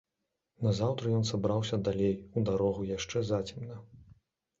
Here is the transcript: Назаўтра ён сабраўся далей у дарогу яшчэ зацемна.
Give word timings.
Назаўтра 0.67 1.11
ён 1.17 1.27
сабраўся 1.31 1.79
далей 1.87 2.15
у 2.39 2.43
дарогу 2.47 2.87
яшчэ 2.97 3.23
зацемна. 3.29 3.77